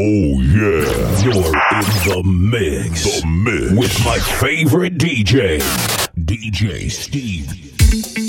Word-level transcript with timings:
Oh 0.00 0.40
yeah, 0.42 1.22
you're 1.24 1.34
in 1.34 1.88
the 2.06 2.22
mix. 2.24 3.20
The 3.20 3.26
mix 3.26 3.72
with 3.72 4.04
my 4.04 4.16
favorite 4.38 4.96
DJ, 4.96 5.58
DJ 6.16 6.88
Steve. 6.88 8.27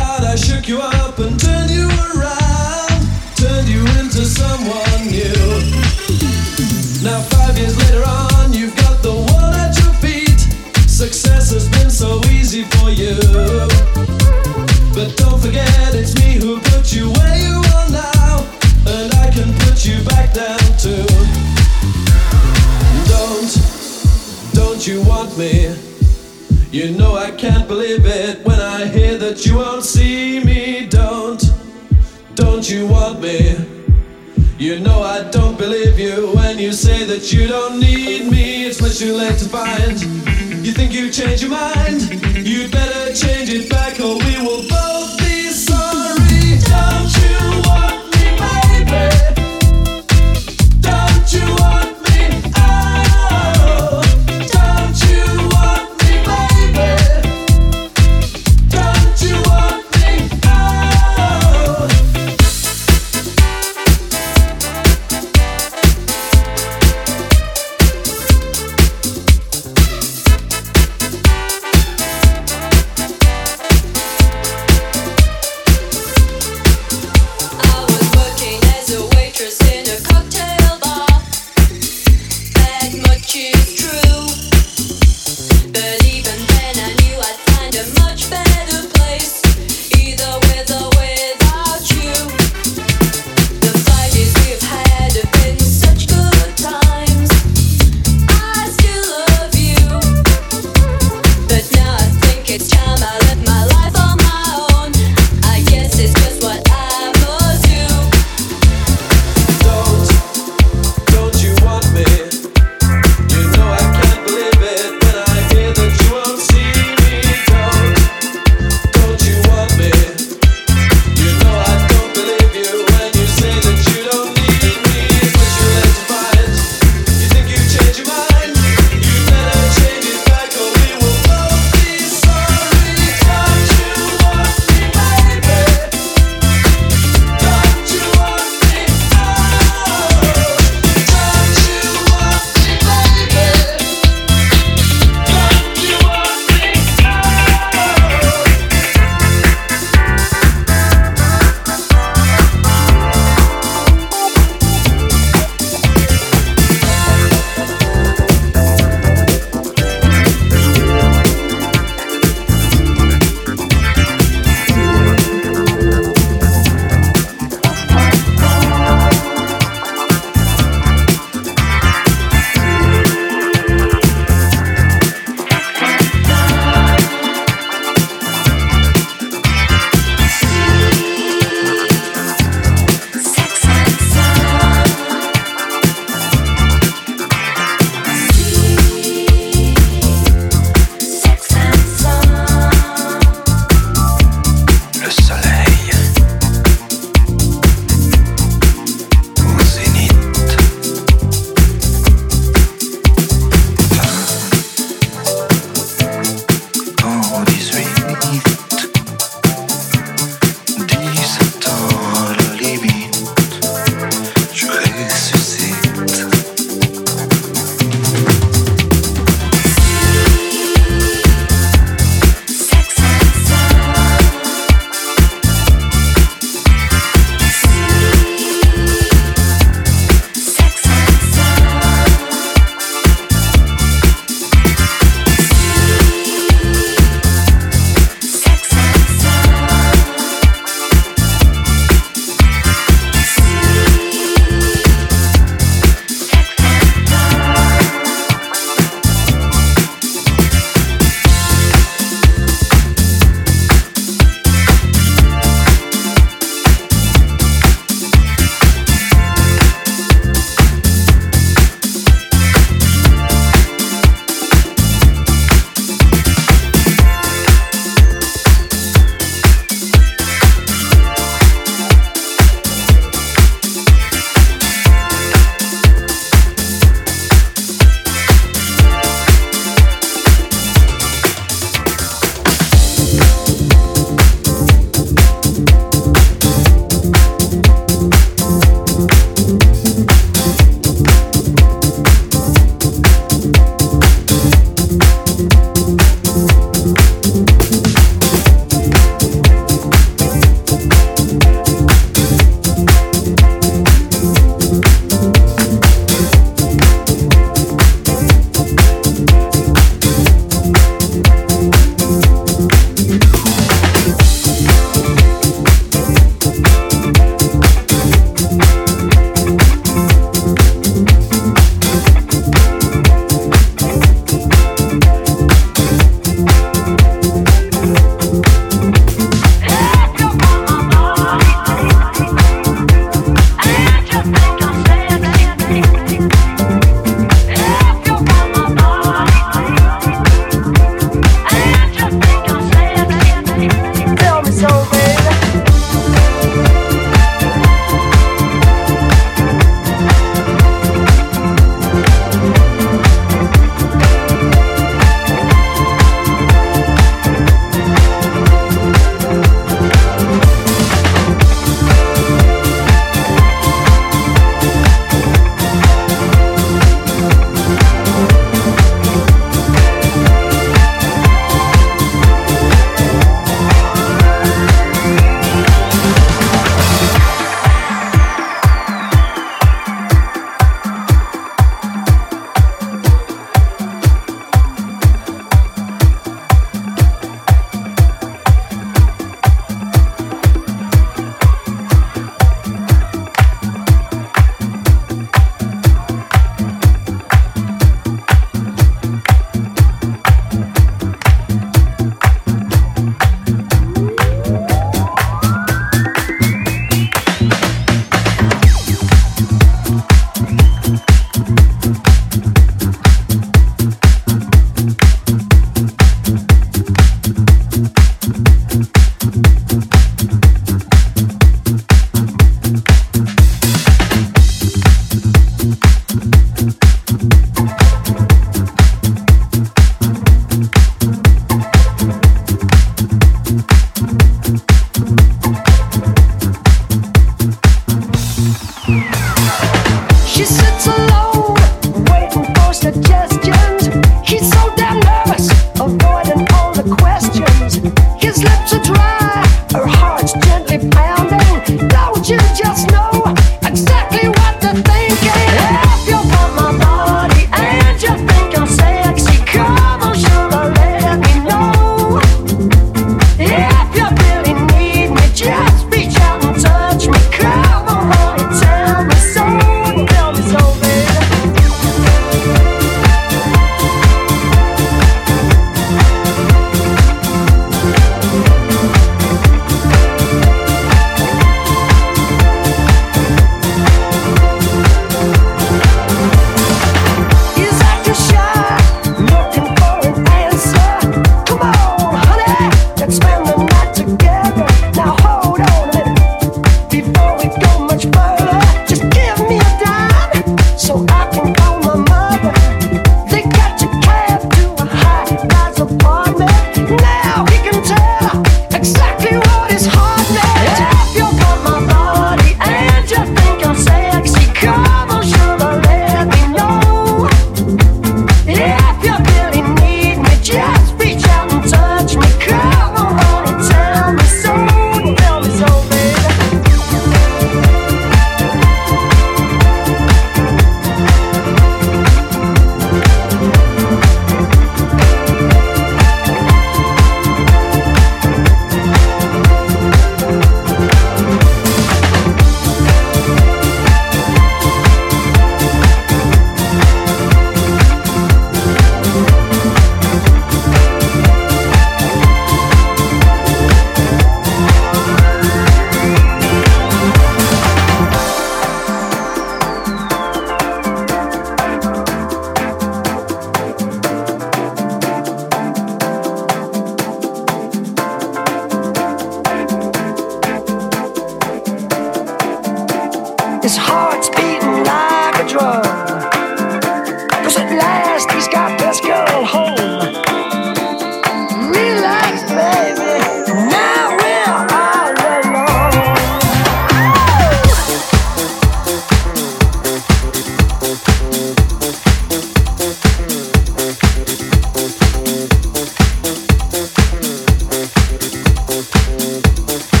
I 599.43 600.00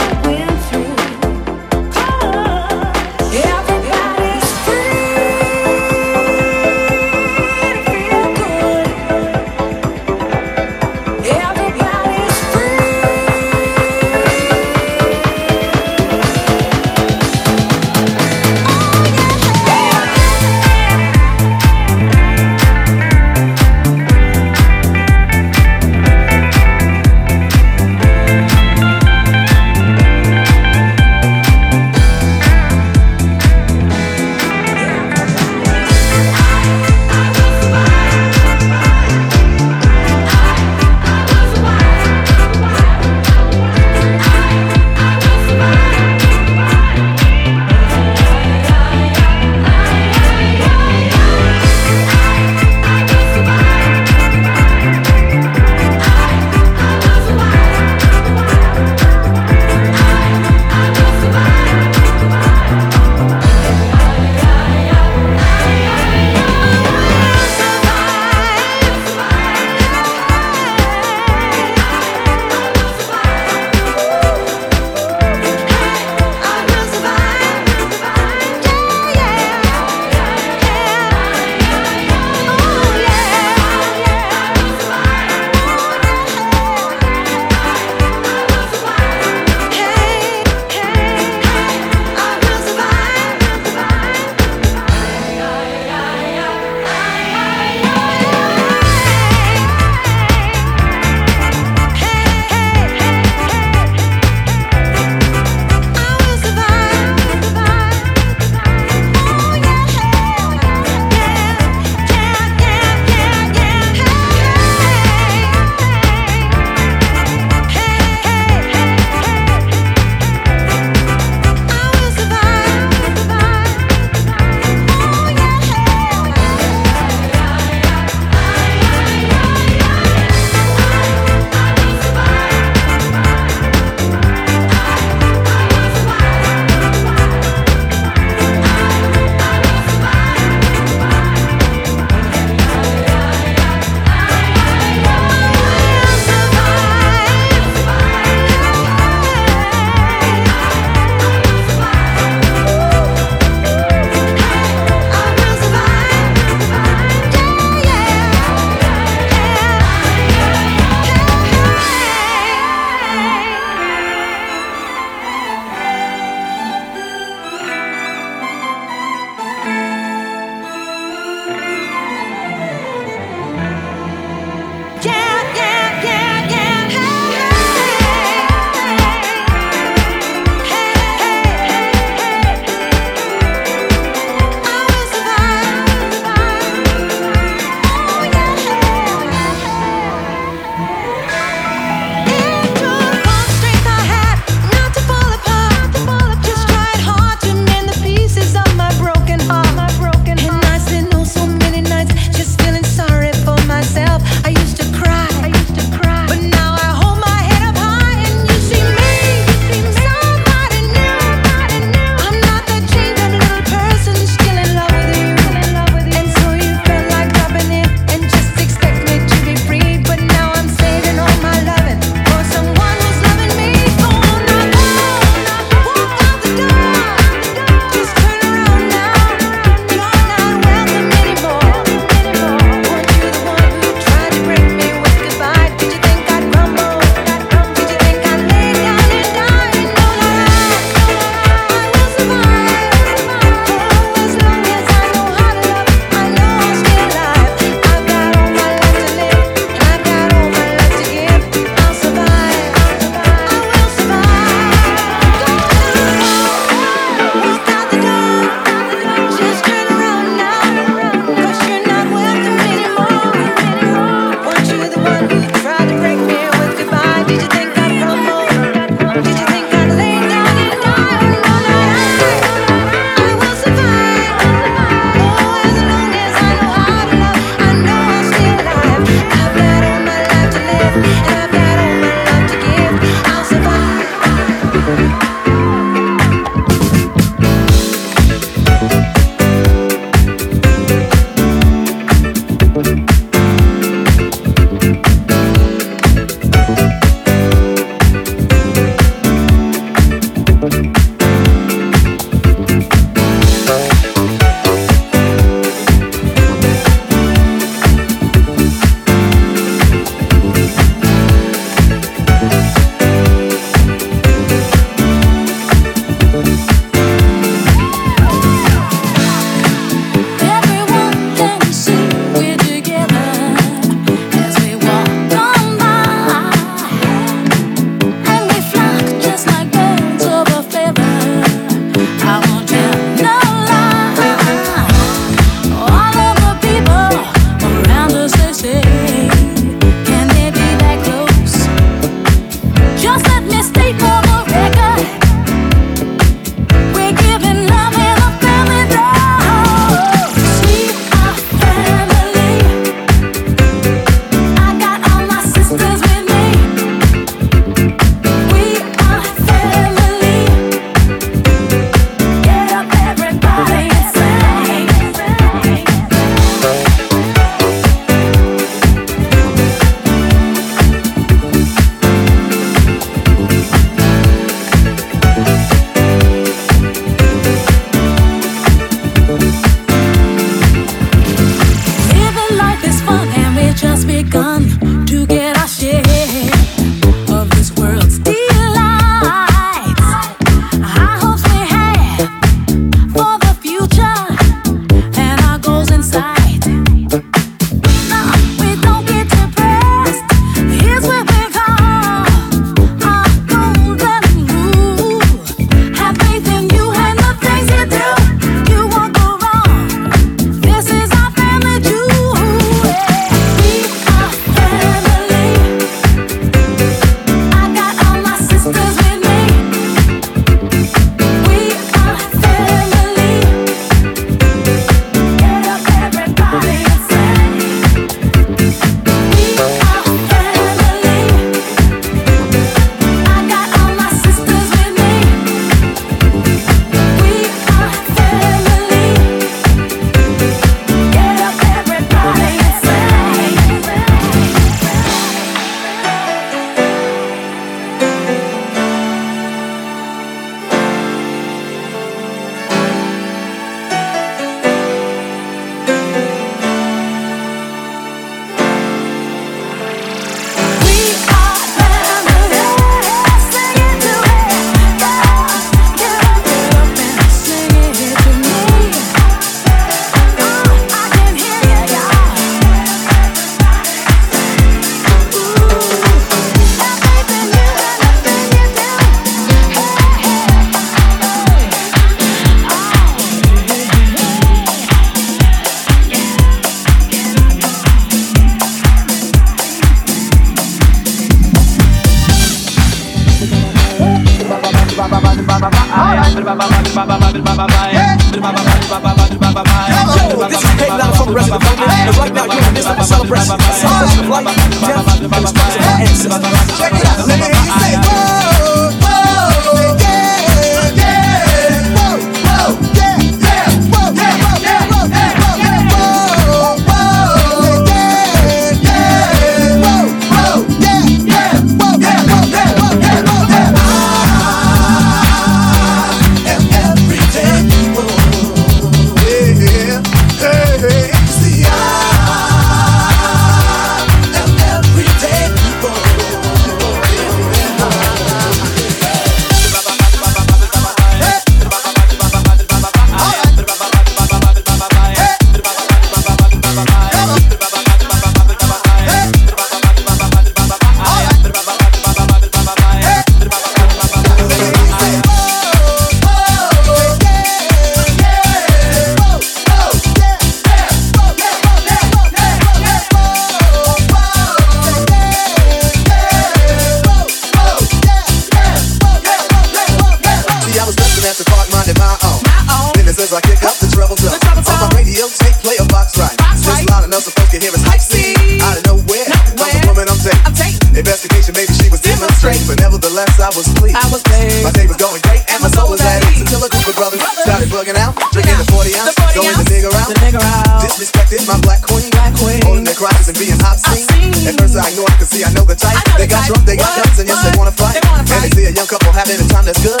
that's 599.73 599.85
good, 599.85 600.00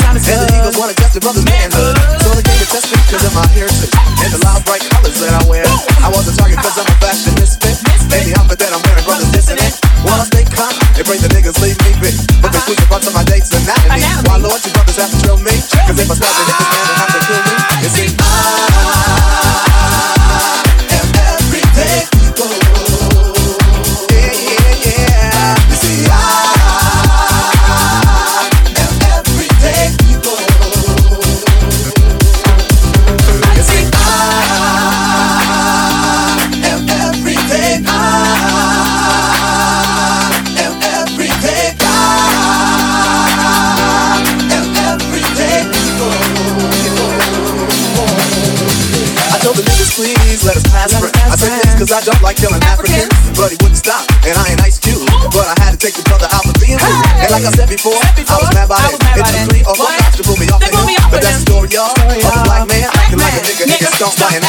a 64.03 64.29
nigga 64.31 64.40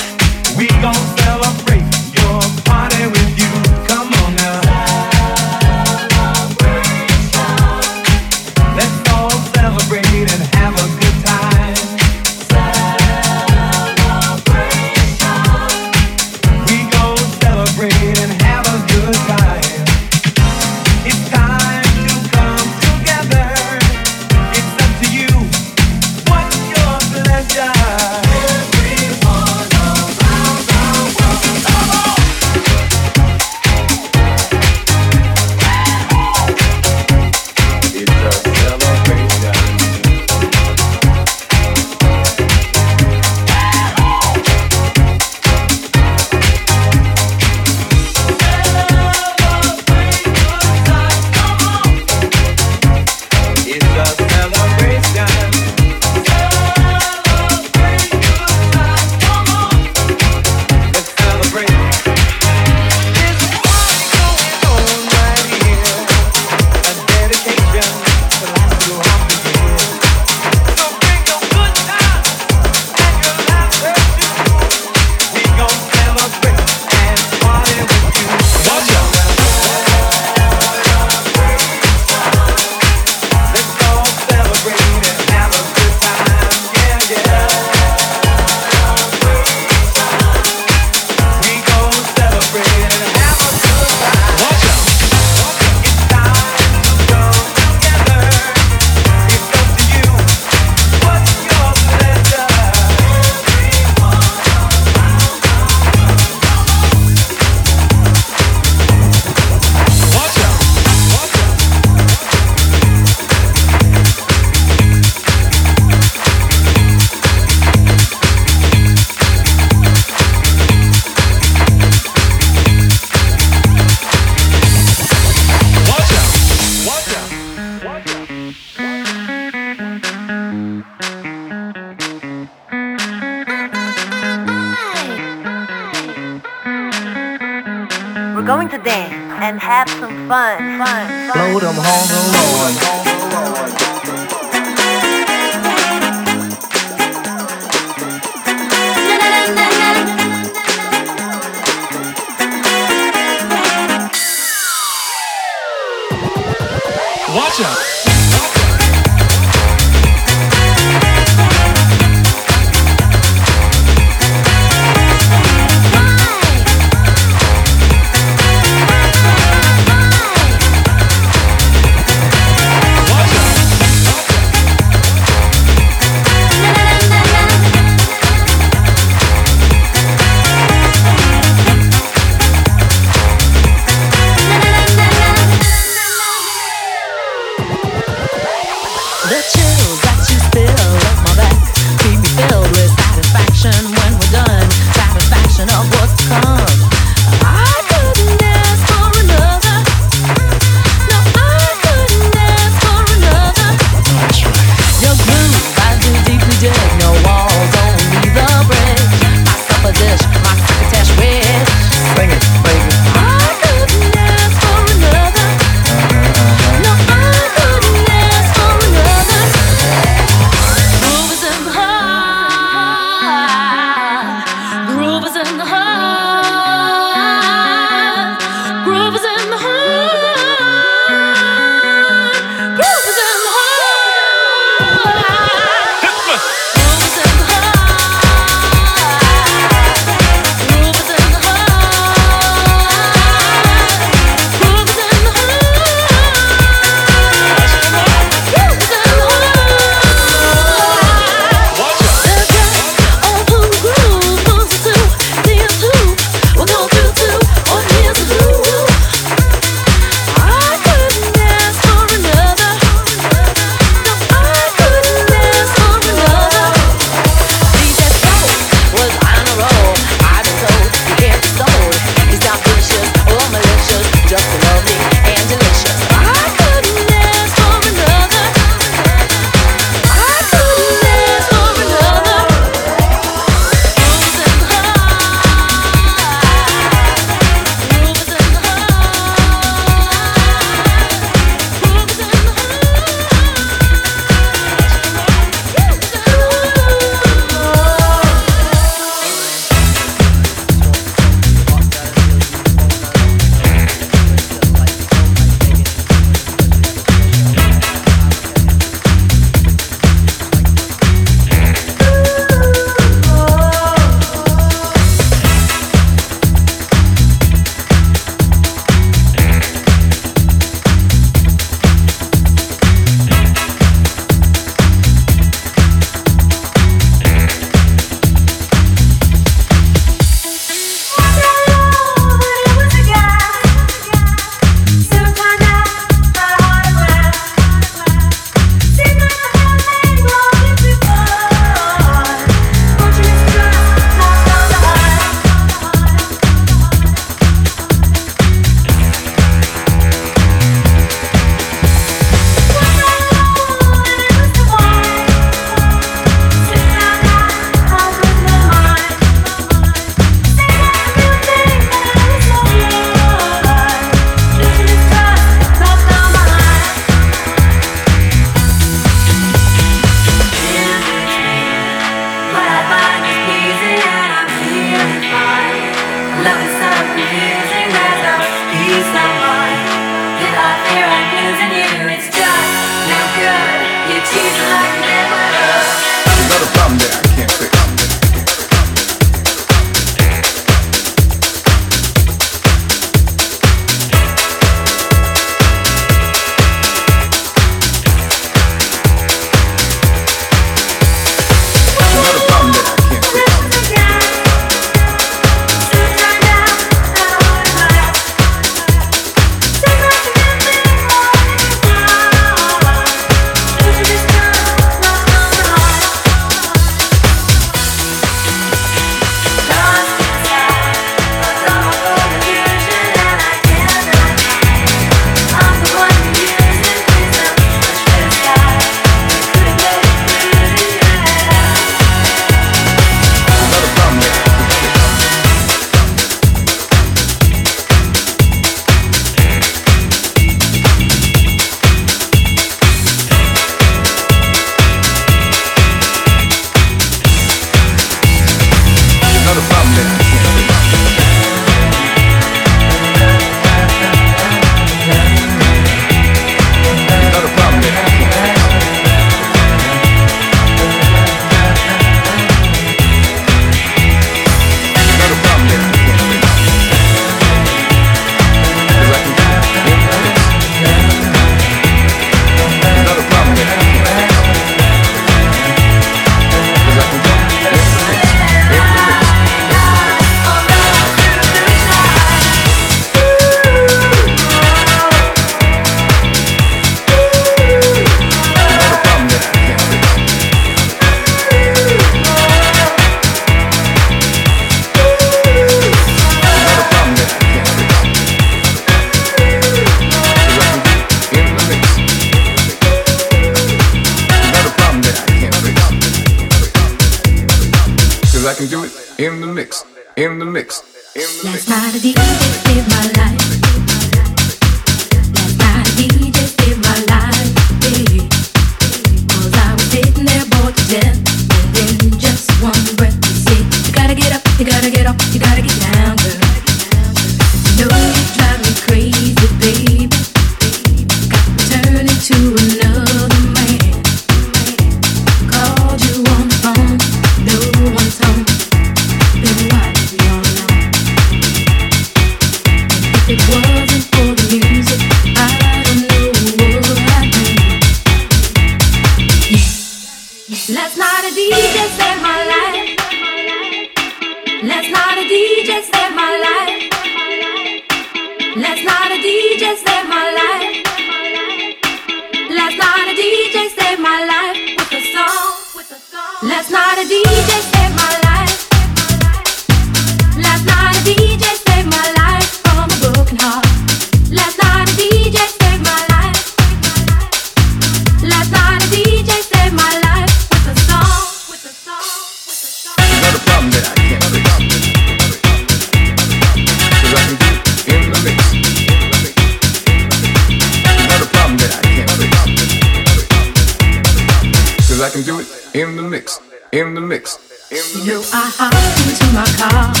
in 596.71 596.93
the 596.93 597.01
mix. 597.01 597.37
In 597.69 597.77
the 597.77 598.05
mix. 598.05 598.05
you 598.05 598.17
are 598.19 598.49
hot 598.55 598.73
into 599.07 599.25
my 599.33 599.45
car. 599.57 600.00